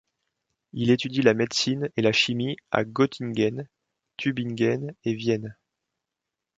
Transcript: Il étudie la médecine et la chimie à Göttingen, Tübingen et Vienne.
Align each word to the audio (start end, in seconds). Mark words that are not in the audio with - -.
Il 0.73 0.89
étudie 0.89 1.21
la 1.21 1.35
médecine 1.35 1.87
et 1.95 2.01
la 2.01 2.11
chimie 2.11 2.57
à 2.71 2.83
Göttingen, 2.83 3.67
Tübingen 4.17 4.95
et 5.05 5.13
Vienne. 5.13 5.55